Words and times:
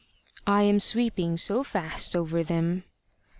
"I 0.47 0.63
am 0.63 0.79
sweeping 0.79 1.37
so 1.37 1.63
fast 1.63 2.15
over 2.15 2.41
them." 2.43 2.85